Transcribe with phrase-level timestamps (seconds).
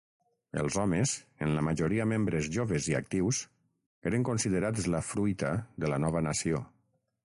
[0.61, 1.11] Els homes,
[1.47, 3.43] en la majoria membres joves i actius,
[4.13, 6.69] eren considerats la "fruita" de la nova nació.